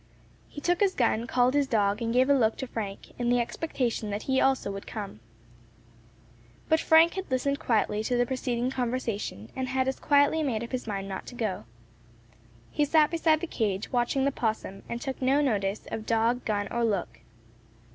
[0.47, 3.39] He took his gun, called his dog, and gave a look to Frank, in the
[3.39, 5.19] expectation that he also would come.
[6.67, 10.71] But Frank had listened quietly to the preceding conversation, and had as quietly made up
[10.71, 11.65] his mind not to go.
[12.71, 16.67] He sat beside the cage, watching the opossum, and took no notice of dog, gun,
[16.71, 17.19] or look.